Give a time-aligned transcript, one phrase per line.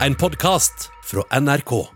[0.00, 1.86] En podkast fra NRK.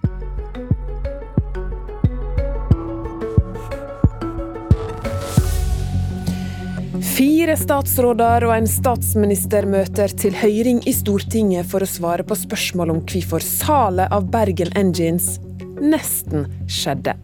[7.16, 12.94] Fire statsråder og en statsminister møter til høring i Stortinget for å svare på spørsmål
[12.94, 15.40] om hvorfor salet av Bergen Engines
[15.82, 17.16] nesten skjedde.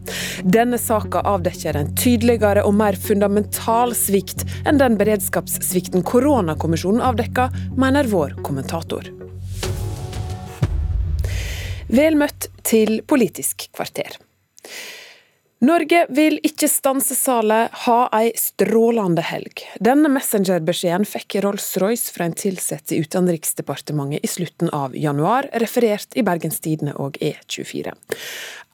[0.43, 7.47] Denne saka avdekker en tydeligere og mer fundamental svikt enn den beredskapssvikten koronakommisjonen avdekka,
[7.79, 9.24] mener vår kommentator.
[11.87, 14.17] Vel møtt til Politisk kvarter.
[15.65, 19.63] Norge vil ikke stanse salet, ha ei strålende helg.
[19.79, 26.25] Denne messengerbeskjeden fikk Rolls-Royce fra en ansatt i Utenriksdepartementet i slutten av januar, referert i
[26.27, 27.95] Bergenstidene og E24.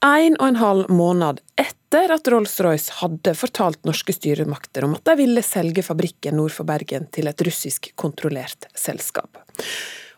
[0.02, 5.20] En og en halv måned etter at Rolls-Royce hadde fortalt norske styremakter om at de
[5.21, 9.38] ville selge fabrikken nord for Bergen til et russisk-kontrollert selskap.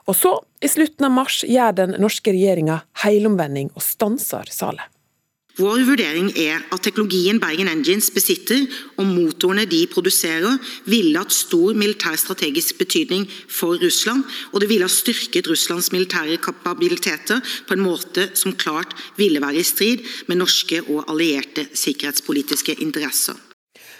[0.09, 4.89] Og så, i slutten av mars, gjør den norske regjeringa heilomvending og stanser salet.
[5.53, 8.63] Vår vurdering er at teknologien Bergen Engines besitter,
[8.97, 10.57] og motorene de produserer,
[10.89, 16.41] ville hatt stor militær strategisk betydning for Russland, og det ville ha styrket Russlands militære
[16.41, 22.79] kapabiliteter på en måte som klart ville være i strid med norske og allierte sikkerhetspolitiske
[22.81, 23.37] interesser.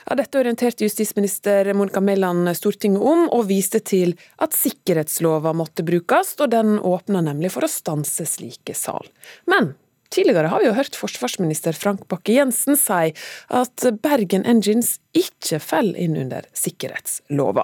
[0.08, 6.36] Ja, dette orienterte justisminister Monica Mæland Stortinget om, og viste til at sikkerhetslova måtte brukes,
[6.44, 9.08] og den åpna nemlig for å stanse slike sal.
[9.50, 9.74] Men
[10.14, 13.14] Tidligere har vi jo hørt forsvarsminister Frank Bakke-Jensen si
[13.58, 17.64] at Bergen Engines ikke faller inn under sikkerhetslova.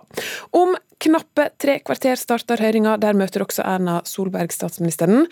[0.58, 0.74] Om
[1.06, 5.28] knappe tre kvarter starter høringa, der møter også Erna Solberg statsministeren.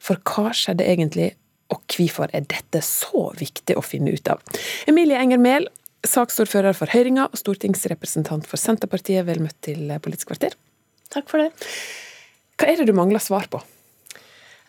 [0.00, 1.30] For hva skjedde egentlig,
[1.72, 4.44] og hvorfor er dette så viktig å finne ut av?
[4.90, 5.70] Emilie Enger Mehl,
[6.06, 10.56] saksordfører for høringa og stortingsrepresentant for Senterpartiet, vel møtt til Politisk kvarter.
[11.10, 11.50] Takk for det.
[12.60, 13.60] Hva er det du mangler svar på?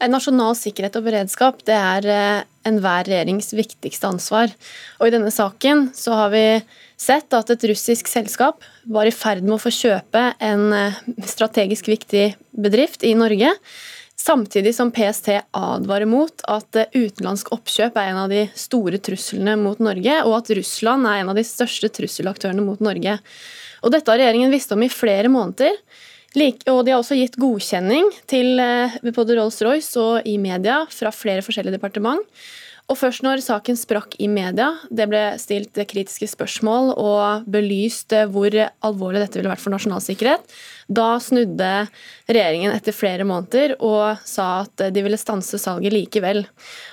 [0.09, 4.49] Nasjonal sikkerhet og beredskap det er eh, enhver regjerings viktigste ansvar.
[4.97, 6.45] Og I denne saken så har vi
[7.01, 10.97] sett at et russisk selskap var i ferd med å få kjøpe en eh,
[11.29, 12.31] strategisk viktig
[12.65, 13.53] bedrift i Norge.
[14.21, 19.55] Samtidig som PST advarer mot at eh, utenlandsk oppkjøp er en av de store truslene
[19.57, 23.15] mot Norge, og at Russland er en av de største trusselaktørene mot Norge.
[23.81, 25.73] Og Dette har regjeringen visst om i flere måneder.
[26.69, 31.41] Og De har også gitt godkjenning til eh, både Rolls-Royce og i media fra flere
[31.45, 32.21] forskjellige departement.
[32.91, 38.51] Og først når saken sprakk i media, det ble stilt kritiske spørsmål og belyst hvor
[38.83, 40.43] alvorlig dette ville vært for nasjonal sikkerhet,
[40.91, 41.69] da snudde
[42.27, 46.43] regjeringen etter flere måneder og sa at de ville stanse salget likevel.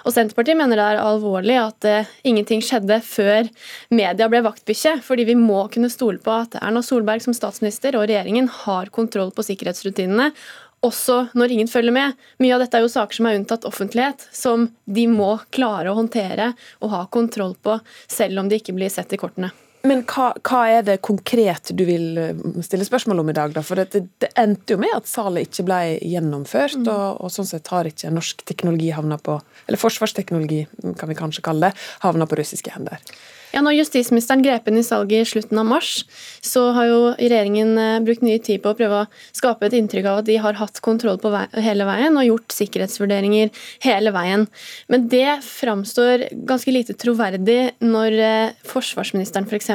[0.07, 3.51] Og Senterpartiet mener det er alvorlig at eh, ingenting skjedde før
[3.91, 8.07] media ble vaktbikkje, fordi vi må kunne stole på at Erna Solberg som statsminister og
[8.07, 10.31] regjeringen har kontroll på sikkerhetsrutinene
[10.85, 12.19] også når ingen følger med.
[12.43, 15.97] Mye av dette er jo saker som er unntatt offentlighet, som de må klare å
[15.99, 16.53] håndtere
[16.83, 17.79] og ha kontroll på,
[18.11, 19.51] selv om de ikke blir sett i kortene.
[19.87, 23.55] Men hva, hva, er det konkret du vil eh, stille spørsmål om i dag?
[23.55, 23.63] Da?
[23.65, 26.89] For det, det endte jo med at salet ikke ble gjennomført, mm.
[26.91, 30.65] og, og, sånn sett har ikke norsk teknologi havna på Eller forsvarsteknologi,
[30.99, 33.03] kan vi kanskje kalle det, havna på russiske hender.
[33.55, 36.03] Ja, når justisministeren grep inn i salget i slutten av mars,
[36.45, 40.09] så har jo regjeringen eh, brukt mye tid på å prøve å skape et inntrykk
[40.11, 43.53] av at de har hatt kontroll på vei, hele veien og gjort sikkerhetsvurderinger
[43.87, 44.47] hele veien.
[44.93, 49.73] Men det framstår ganske lite troverdig når eh, forsvarsministeren f.eks.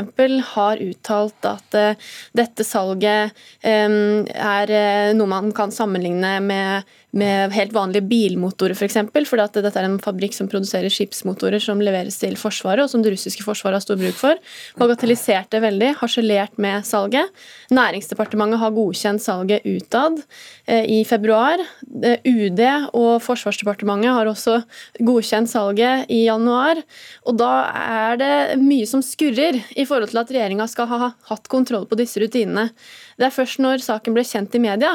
[0.53, 4.71] har uttalt at eh, dette salget er
[5.15, 8.81] noe man kan sammenligne med med helt vanlige bilmotorer, f.eks.
[8.83, 12.85] For eksempel, fordi at dette er en fabrikk som produserer skipsmotorer som leveres til Forsvaret,
[12.85, 14.39] og som det russiske forsvaret har stor bruk for.
[14.81, 17.29] Bagatelliserte veldig, harselert med salget.
[17.73, 20.23] Næringsdepartementet har godkjent salget utad
[20.65, 21.61] eh, i februar.
[22.01, 22.63] Eh, UD
[22.97, 24.59] og Forsvarsdepartementet har også
[24.99, 26.81] godkjent salget i januar.
[27.29, 31.49] Og da er det mye som skurrer i forhold til at regjeringa skal ha hatt
[31.51, 32.71] kontroll på disse rutinene.
[33.19, 34.93] Det er først når saken ble kjent i media,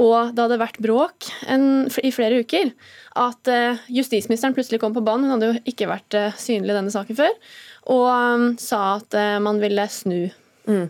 [0.00, 2.72] og det hadde vært bråk en, i flere uker,
[3.20, 5.28] at uh, justisministeren plutselig kom på banen.
[5.28, 7.36] Hun hadde jo ikke vært uh, synlig i denne saken før,
[7.94, 10.26] og um, sa at uh, man ville snu.
[10.64, 10.86] Mm.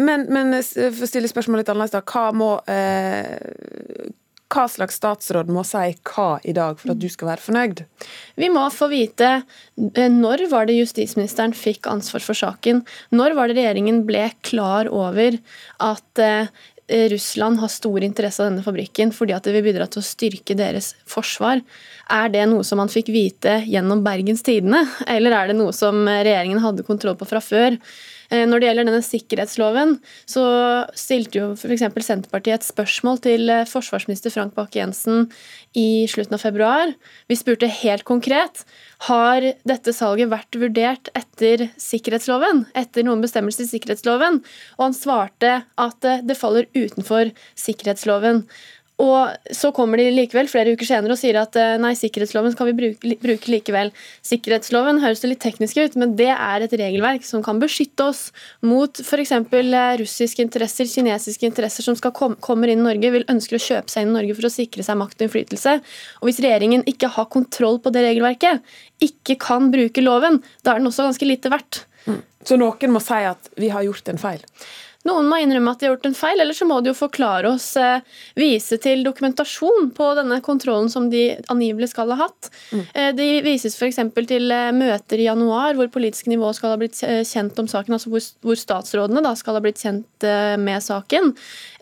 [0.00, 2.04] Men, men for å stille spørsmålet litt annerledes, da.
[2.08, 2.54] Hva må
[4.52, 7.84] hva slags statsråd må si hva i dag for at du skal være fornøyd?
[8.40, 12.84] Vi må få vite eh, når var det justisministeren fikk ansvar for saken.
[13.14, 15.40] Når var det regjeringen ble klar over
[15.82, 16.52] at eh,
[17.10, 20.56] Russland har stor interesse av denne fabrikken fordi at det vil bidra til å styrke
[20.58, 21.62] deres forsvar.
[22.12, 26.04] Er det noe som man fikk vite gjennom Bergens Tidende, eller er det noe som
[26.04, 27.78] regjeringen hadde kontroll på fra før?
[28.34, 29.96] Eh, når det gjelder denne sikkerhetsloven,
[30.30, 30.44] så
[30.98, 31.84] stilte jo f.eks.
[32.06, 35.28] Senterpartiet et spørsmål til eh, forsvarsminister Frank Bakke-Jensen
[35.78, 36.94] i slutten av februar.
[37.30, 38.64] Vi spurte helt konkret
[39.08, 44.40] har dette salget vært vurdert etter sikkerhetsloven, etter noen bestemmelser i sikkerhetsloven,
[44.78, 47.30] og han svarte at det faller utenfor
[47.60, 48.46] sikkerhetsloven.
[49.02, 52.68] Og så kommer de likevel flere uker senere og sier at eh, nei, sikkerhetsloven skal
[52.68, 53.90] vi bruke, bruke likevel.
[54.22, 58.28] Sikkerhetsloven høres litt teknisk ut, men det er et regelverk som kan beskytte oss
[58.62, 59.32] mot f.eks.
[59.34, 63.64] Eh, russiske interesser, kinesiske interesser som skal kom, kommer inn i Norge, vil ønsker å
[63.66, 65.74] kjøpe seg inn i Norge for å sikre seg makt og innflytelse.
[66.22, 68.62] Og hvis regjeringen ikke har kontroll på det regelverket,
[69.02, 71.82] ikke kan bruke loven, da er den også ganske lite verdt.
[72.06, 72.22] Mm.
[72.46, 74.42] Så noen må si at vi har gjort en feil?
[75.04, 77.50] Noen må innrømme at de har gjort en feil, eller så må de jo forklare
[77.52, 78.00] oss, eh,
[78.40, 82.48] vise til dokumentasjon på denne kontrollen som de angivelig skal ha hatt.
[82.72, 82.84] Mm.
[82.94, 84.00] Eh, de vises f.eks.
[84.30, 88.12] til eh, møter i januar hvor politisk nivå skal ha blitt kjent om saken, altså
[88.14, 90.24] hvor statsrådene da skal ha blitt kjent
[90.60, 91.32] med saken.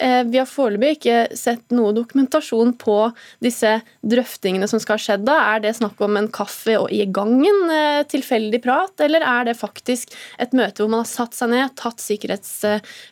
[0.00, 2.96] Vi har foreløpig ikke sett noe dokumentasjon på
[3.44, 5.36] disse drøftingene som skal ha skjedd da.
[5.52, 7.60] Er det snakk om en kaffe i gangen,
[8.10, 12.02] tilfeldig prat, eller er det faktisk et møte hvor man har satt seg ned, tatt
[12.02, 12.54] sikkerhets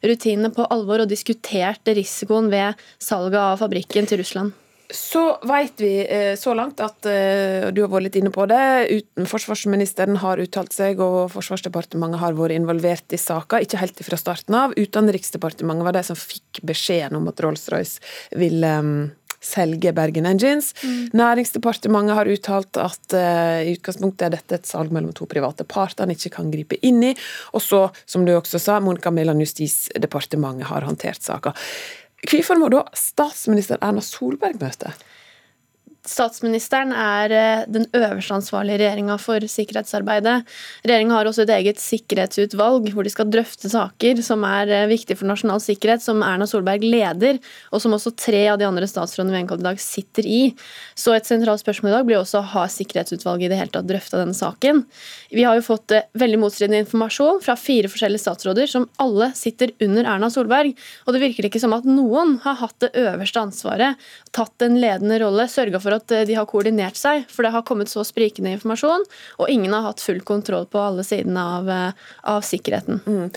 [0.07, 4.57] rutinene på alvor og diskutert risikoen ved salget av fabrikken til Russland?
[4.91, 8.91] Så vet vi eh, så langt at og du har vært litt inne på det.
[8.91, 13.61] uten Forsvarsministeren har uttalt seg, og Forsvarsdepartementet har vært involvert i saka.
[13.63, 14.75] Ikke helt fra starten av.
[14.75, 18.03] Utenriksdepartementet var de som fikk beskjeden om at Rolls-Royce
[18.35, 18.75] ville
[19.41, 20.73] selge Bergen Engines.
[20.85, 21.11] Mm.
[21.17, 26.05] Næringsdepartementet har uttalt at uh, i utgangspunktet er dette et salg mellom to private parter
[26.05, 27.15] han ikke kan gripe inn i.
[27.57, 31.55] Og så, som du også sa, Monica Mæland, Justisdepartementet har håndtert saka.
[32.29, 34.93] Hvorfor må da statsminister Erna Solberg møte?
[36.09, 40.47] Statsministeren er eh, den øverste ansvarlige regjeringa for sikkerhetsarbeidet.
[40.81, 45.19] Regjeringa har også et eget sikkerhetsutvalg hvor de skal drøfte saker som er eh, viktige
[45.21, 47.37] for nasjonal sikkerhet, som Erna Solberg leder,
[47.69, 50.41] og som også tre av de andre statsrådene vi i dag sitter i.
[50.97, 54.23] Så et sentralt spørsmål i dag blir også har sikkerhetsutvalget i det hele tatt drøfta
[54.23, 54.83] denne saken.
[55.37, 59.77] Vi har jo fått eh, veldig motstridende informasjon fra fire forskjellige statsråder som alle sitter
[59.85, 60.73] under Erna Solberg,
[61.05, 65.21] og det virker ikke som at noen har hatt det øverste ansvaret, tatt en ledende
[65.21, 67.27] rolle, sørga for at eh, de har koordinert seg.
[67.33, 69.05] For det har kommet så sprikende informasjon,
[69.41, 73.03] og ingen har hatt full kontroll på alle sidene av, eh, av sikkerheten.
[73.07, 73.29] Mm.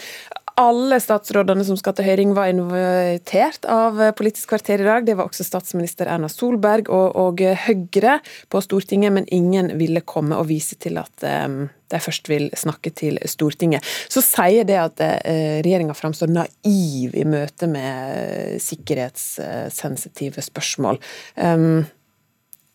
[0.62, 5.06] Alle statsrådene som skal til høring var invitert av Politisk kvarter i dag.
[5.06, 8.20] Det var også statsminister Erna Solberg og, og Høyre
[8.54, 12.94] på Stortinget, men ingen ville komme og vise til at um, de først vil snakke
[12.94, 13.82] til Stortinget.
[14.14, 21.02] Så sier det at uh, regjeringa framstår naiv i møte med sikkerhetssensitive spørsmål.
[21.34, 21.82] Um,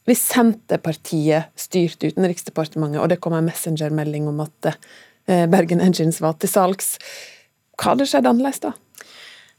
[0.09, 6.39] hvis Senterpartiet styrte Utenriksdepartementet, og det kom en messengermelding om at uh, Bergen Engines var
[6.41, 6.97] til salgs,
[7.79, 8.73] hva hadde skjedd annerledes da?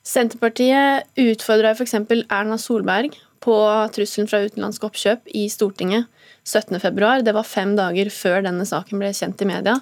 [0.10, 1.94] Senterpartiet utfordra f.eks.
[1.94, 3.14] Erna Solberg
[3.44, 3.56] på
[3.96, 6.10] trusselen fra utenlandske oppkjøp i Stortinget
[6.48, 7.22] 17.2.
[7.24, 9.78] Det var fem dager før denne saken ble kjent i media.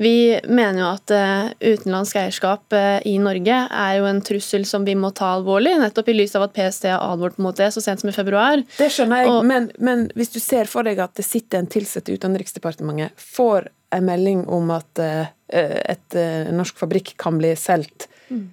[0.00, 4.86] Vi mener jo at eh, utenlandsk eierskap eh, i Norge er jo en trussel som
[4.86, 7.82] vi må ta alvorlig, nettopp i lys av at PST har advart mot det så
[7.84, 8.62] sent som i februar.
[8.78, 11.68] Det skjønner jeg, Og, men, men, hvis du ser for deg at det sitter en
[11.68, 17.52] ansatt i Utenriksdepartementet, får en melding om at uh, et uh, norsk fabrikk kan bli
[17.58, 18.06] solgt.
[18.30, 18.46] Mm.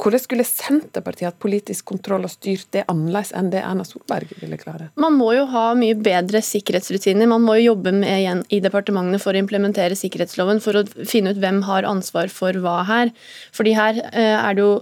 [0.00, 4.58] Hvordan skulle Senterpartiet hatt politisk kontroll og styrt det annerledes enn det Erna Solberg ville
[4.58, 4.88] klare?
[5.00, 7.30] Man må jo ha mye bedre sikkerhetsrutiner.
[7.30, 11.34] Man må jo jobbe med igjen i departementene for å implementere sikkerhetsloven, for å finne
[11.34, 13.12] ut hvem har ansvar for hva her.
[13.54, 14.72] Fordi her uh, er det jo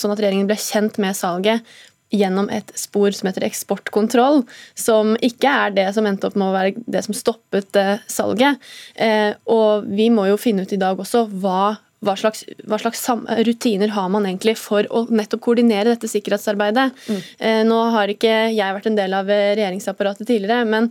[0.00, 1.62] sånn at regjeringen ble kjent med salget
[2.14, 4.44] gjennom et spor som heter eksportkontroll,
[4.78, 8.62] som ikke er det som endte opp med å være det som stoppet eh, salget.
[8.94, 13.04] Eh, og vi må jo finne ut i dag også hva hva slags, hva slags,
[13.48, 16.90] rutiner har man egentlig for å nettopp koordinere dette sikkerhetsarbeidet?
[17.08, 17.22] Mm.
[17.38, 20.90] Eh, nå har ikke jeg vært en del av regjeringsapparatet tidligere, men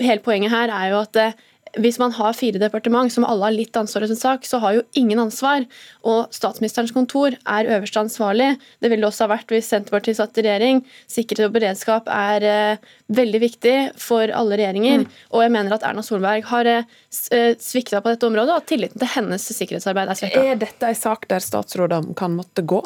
[0.00, 1.36] hele poenget her er jo at eh,
[1.76, 4.76] hvis man har fire departement som alle har litt ansvar i sin sak, så har
[4.76, 5.66] jo ingen ansvar.
[6.06, 8.52] Og statsministerens kontor er øverste ansvarlig.
[8.80, 10.82] Det ville det også ha vært hvis Senterpartiet satt i regjering.
[11.10, 15.04] Sikkerhet og beredskap er eh, veldig viktig for alle regjeringer.
[15.04, 15.24] Mm.
[15.34, 16.92] Og jeg mener at Erna Solberg har eh,
[17.34, 20.46] eh svikta på dette området, og at tilliten til hennes sikkerhetsarbeid er svekka.
[20.52, 22.82] Er dette en sak der statsrådene kan måtte gå?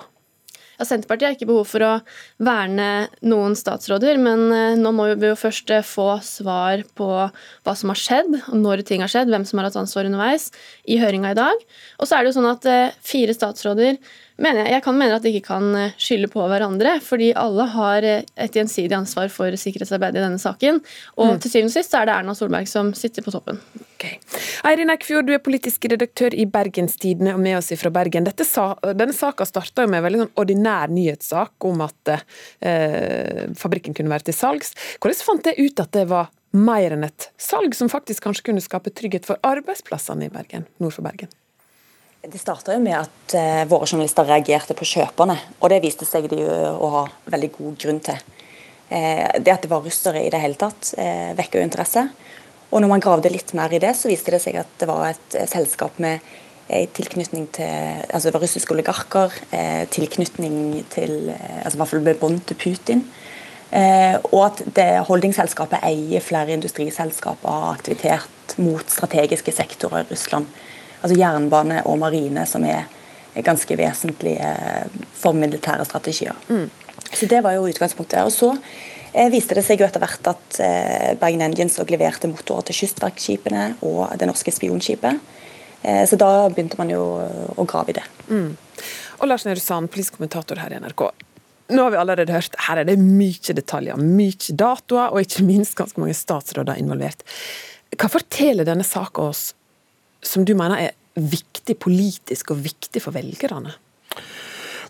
[0.80, 1.88] Ja, Senterpartiet har ikke behov for å
[2.40, 7.74] verne noen statsråder, men eh, nå må vi jo først eh, få svar på hva
[7.76, 10.48] som har skjedd, når ting har skjedd, hvem som har hatt ansvar underveis,
[10.88, 11.66] i høringa i dag.
[12.00, 14.00] Og så er det jo sånn at eh, fire statsråder
[14.40, 17.66] mener jeg, jeg kan mene at de ikke kan eh, skylde på hverandre, fordi alle
[17.74, 20.80] har eh, et gjensidig ansvar for sikkerhetsarbeidet i denne saken.
[21.18, 21.40] Og mm.
[21.44, 23.60] til syvende og sist er det Erna Solberg som sitter på toppen.
[24.00, 24.16] Okay.
[24.64, 28.24] Eirin Eikfjord, du er politisk redaktør i Bergenstidene og med oss fra Bergen.
[28.28, 28.46] Dette,
[28.96, 34.30] denne saka starta med en veldig sånn ordinær nyhetssak om at eh, fabrikken kunne være
[34.30, 34.72] til salgs.
[34.98, 38.64] Hvordan fant det ut at det var mer enn et salg, som faktisk kanskje kunne
[38.64, 41.30] skape trygghet for arbeidsplassene i Bergen, nord for Bergen?
[42.20, 46.42] Det starta med at uh, våre journalister reagerte på kjøperne, og det viste seg de
[46.44, 48.18] å ha veldig god grunn til.
[48.90, 50.92] Uh, det at det var russere i det hele tatt,
[51.38, 52.02] vekker jo interesse.
[52.68, 55.06] Og når man gravde litt mer i det, så viste det seg at det var
[55.08, 56.20] et selskap med
[56.94, 59.32] tilknytning til altså det var russiske oligarker,
[59.90, 63.00] tilknytning til altså i hvert fall med bånd til Putin.
[64.30, 70.46] og at det holdingselskapet eier flere industriselskaper og har aktivitet mot strategiske sektorer i Russland
[71.00, 72.86] altså jernbane og marine, som er
[73.46, 74.54] ganske vesentlige
[75.16, 76.36] for militære strategier.
[76.48, 76.68] Mm.
[77.12, 78.24] Så Det var jo utgangspunktet.
[78.24, 78.56] Og Så
[79.12, 82.82] eh, viste det seg jo etter hvert at eh, Bergen Engines også leverte motorer til
[82.82, 85.20] kystverkskipene og det norske spionskipet.
[85.82, 87.02] Eh, så da begynte man jo
[87.56, 88.06] å grave i det.
[88.28, 88.54] Mm.
[89.20, 91.10] Og Lars Nehru Sand, politisk kommentator her i NRK.
[91.70, 95.76] Nå har vi allerede hørt, her er det mye detaljer, mye datoer, og ikke minst
[95.78, 97.22] ganske mange statsråder involvert.
[97.94, 99.50] Hva forteller denne saka oss
[100.22, 103.74] som du mener er viktig politisk og viktig for velgerne?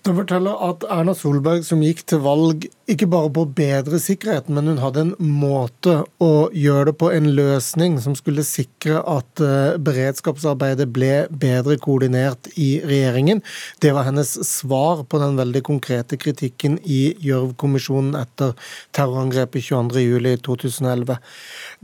[0.00, 4.71] Det forteller at Erna Solberg som gikk til valg ikke bare på bedre sikkerheten, men
[4.71, 9.76] hun hadde en måte å gjøre det på, en løsning som skulle sikre at eh,
[9.76, 13.45] beredskapsarbeidet ble bedre koordinert i regjeringen.
[13.85, 18.57] Det var hennes svar på den veldig konkrete kritikken i Gjørv-kommisjonen etter
[18.97, 21.21] terrorangrepet 22.07.2011.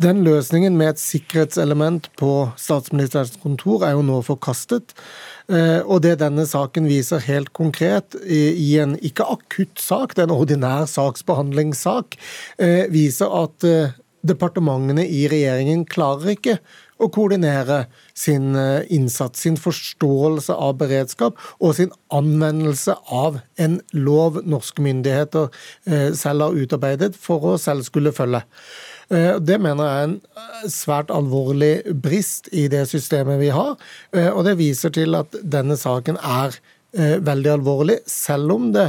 [0.09, 4.97] Den løsningen med et sikkerhetselement på statsministerens kontor er jo nå forkastet.
[5.47, 10.31] Eh, og det denne saken viser helt konkret, i en ikke akutt sak, det er
[10.31, 12.19] en ordinær saksbehandlingssak,
[12.59, 13.95] eh, viser at eh,
[14.27, 16.57] departementene i regjeringen klarer ikke
[16.99, 17.85] å koordinere
[18.17, 18.57] sin
[18.91, 25.53] innsats, sin forståelse av beredskap og sin anvendelse av en lov norske myndigheter
[26.17, 28.41] selv har utarbeidet for å selv skulle følge.
[29.09, 33.77] Eh, det mener jeg er en eh, svært alvorlig brist i det systemet vi har.
[34.15, 36.59] Eh, og det viser til at denne saken er
[36.97, 38.87] veldig alvorlig, selv om det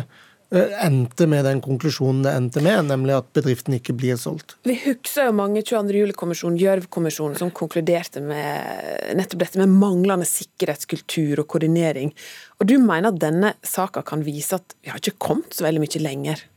[0.55, 4.53] endte med den konklusjonen det endte med, nemlig at bedriften ikke blir solgt.
[4.63, 5.97] Vi husker jo mange 22.
[6.05, 12.13] juli-kommisjonen, Gjørv-kommisjonen, som konkluderte med nettopp dette med manglende sikkerhetskultur og koordinering.
[12.61, 15.83] Og du mener at denne saka kan vise at vi har ikke kommet så veldig
[15.83, 16.47] mye lenger?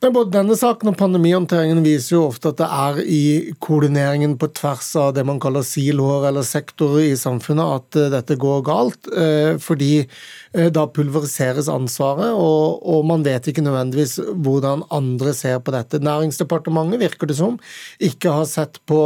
[0.00, 3.24] Men både denne saken og pandemihåndteringen viser jo ofte at det er i
[3.60, 8.38] koordineringen på tvers av det man kaller siloer eller sektorer i samfunnet at eh, dette
[8.40, 9.10] går galt.
[9.12, 15.60] Eh, fordi eh, da pulveriseres ansvaret, og, og man vet ikke nødvendigvis hvordan andre ser
[15.60, 16.00] på dette.
[16.00, 17.60] Næringsdepartementet virker det som
[18.00, 19.00] ikke har sett på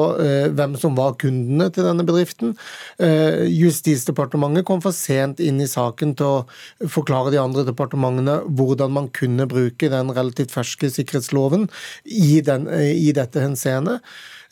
[0.54, 2.52] hvem som var kundene til denne bedriften.
[3.50, 9.10] Justisdepartementet kom for sent inn i saken til å forklare de andre departementene hvordan man
[9.14, 11.68] kunne bruke den relativt ferske norske sikkerhetsloven
[12.04, 14.00] i, den, i dette henseende.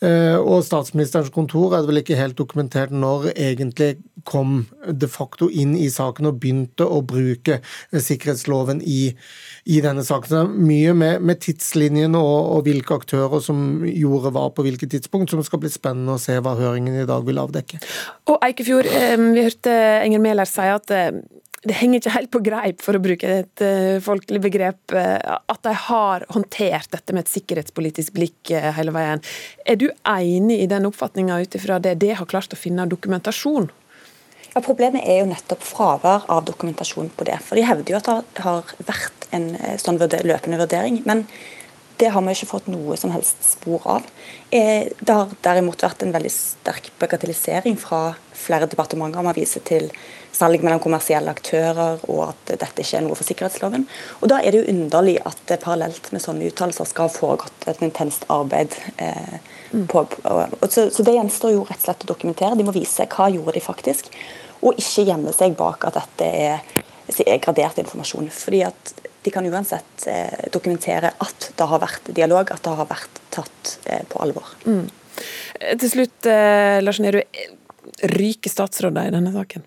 [0.02, 5.76] Eh, og statsministerens kontor er vel ikke helt dokumentert når egentlig kom de facto inn
[5.78, 7.60] i saken og begynte å bruke
[7.92, 9.12] sikkerhetsloven i,
[9.70, 10.32] i denne saken.
[10.32, 14.90] Det er mye med, med tidslinjen og, og, hvilke aktører som gjorde hva på hvilket
[14.96, 17.78] tidspunkt, som skal bli spennende å se hva høringen i dag vil avdekke.
[18.26, 21.22] Og Eikefjord, eh, vi hørte Enger Mæler si at eh,
[21.62, 25.60] det henger ikke helt på greip, for å bruke et uh, folkelig begrep, uh, at
[25.62, 29.22] de har håndtert dette med et sikkerhetspolitisk blikk uh, hele veien.
[29.62, 33.70] Er du enig i den oppfatninga ut ifra det de har klart å finne dokumentasjon?
[34.52, 37.38] Ja, Problemet er jo nettopp fravær av dokumentasjon på det.
[37.46, 40.98] For De hevder jo at det har vært en sånn løpende vurdering.
[41.08, 41.24] Men
[42.02, 44.06] det har vi ikke fått noe som helst spor av.
[44.50, 49.22] Det har derimot vært en veldig sterk bagatellisering fra flere departementer.
[49.22, 49.86] Man viser til
[50.34, 53.84] salg mellom kommersielle aktører, og at dette ikke er noe for sikkerhetsloven.
[54.20, 57.68] Og Da er det jo underlig at det parallelt med sånne uttalelser skal ha foregått
[57.70, 58.74] et intenst arbeid.
[58.96, 59.36] Eh,
[59.88, 62.58] på, og, så, så, Det gjenstår jo rett og slett å dokumentere.
[62.58, 64.10] De må vise hva gjorde de faktisk,
[64.62, 66.82] og ikke gjemme seg bak at dette er,
[67.26, 68.30] er gradert informasjon.
[68.30, 72.88] fordi at de kan uansett eh, dokumentere at det har vært dialog, at det har
[72.90, 74.54] vært tatt eh, på alvor.
[74.66, 74.86] Mm.
[75.78, 77.22] Til slutt, eh, Lars Nehru.
[78.02, 79.62] Ryker statsråder i denne saken?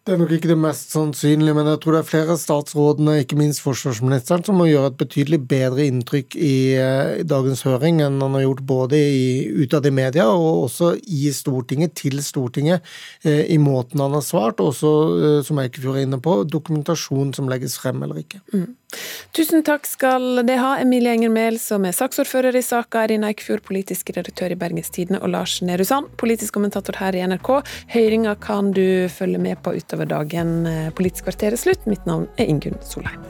[0.00, 3.18] Det er nok ikke det mest sannsynlige, men jeg tror det er flere av statsrådene,
[3.20, 8.00] ikke minst forsvarsministeren, som må gjøre et betydelig bedre inntrykk i, eh, i dagens høring
[8.00, 9.28] enn han har gjort både i,
[9.60, 12.80] utad i media og også i Stortinget, til Stortinget,
[13.22, 17.34] eh, i måten han har svart, og også, eh, som Eikefjord er inne på, dokumentasjon
[17.36, 18.40] som legges frem eller ikke.
[18.54, 18.70] Mm.
[19.36, 23.62] Tusen takk skal det ha, Emilie Enger Mehl, som er saksordfører i saka, Erin Eikfjord,
[23.66, 27.52] politisk redaktør i Bergens Tidende, og Lars Nehru Sand, politisk kommentator her i NRK.
[27.94, 30.66] Høringa kan du følge med på utover dagen.
[30.66, 31.86] Eh, Politisk kvarter er slutt.
[31.90, 33.22] Mitt navn er Ingunn Solheim.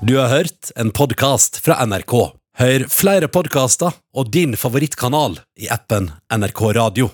[0.00, 2.14] Du har hørt en podkast fra NRK.
[2.58, 7.10] Hør flere podkaster og din favorittkanal i appen NRK Radio.